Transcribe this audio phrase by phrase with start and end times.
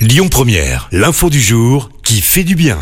[0.00, 2.78] Lyon Première, l'info du jour qui fait du bien.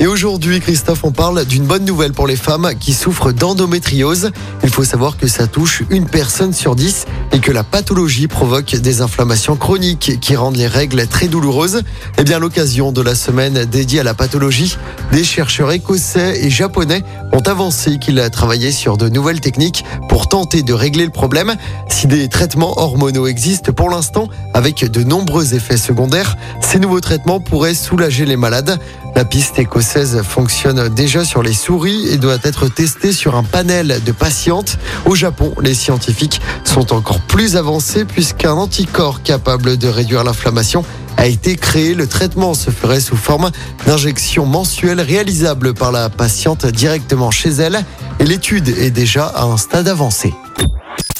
[0.00, 4.30] Et aujourd'hui, Christophe, on parle d'une bonne nouvelle pour les femmes qui souffrent d'endométriose.
[4.64, 8.76] Il faut savoir que ça touche une personne sur dix et que la pathologie provoque
[8.76, 11.82] des inflammations chroniques qui rendent les règles très douloureuses.
[12.18, 14.76] Eh bien, l'occasion de la semaine dédiée à la pathologie,
[15.12, 20.62] des chercheurs écossais et japonais ont avancé qu'ils travaillaient sur de nouvelles techniques pour tenter
[20.62, 21.54] de régler le problème.
[21.88, 27.40] Si des traitements hormonaux existent pour l'instant avec de nombreux effets secondaires, ces nouveaux traitements
[27.40, 28.78] pourraient soulager les malades.
[29.14, 34.00] La piste écossaise fonctionne déjà sur les souris et doit être testée sur un panel
[34.04, 34.78] de patientes.
[35.04, 40.84] Au Japon, les scientifiques sont encore plus avancés puisqu'un anticorps capable de réduire l'inflammation
[41.18, 41.94] a été créé.
[41.94, 43.50] Le traitement se ferait sous forme
[43.86, 47.84] d'injection mensuelle réalisable par la patiente directement chez elle
[48.18, 50.32] et l'étude est déjà à un stade avancé.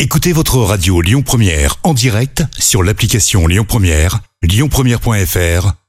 [0.00, 5.85] Écoutez votre radio Lyon Première en direct sur l'application Lyon Première, lyonpremière.fr